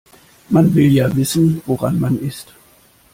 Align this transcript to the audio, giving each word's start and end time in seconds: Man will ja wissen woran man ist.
Man 0.49 0.73
will 0.73 0.91
ja 0.91 1.15
wissen 1.15 1.61
woran 1.67 1.99
man 1.99 2.17
ist. 2.21 2.55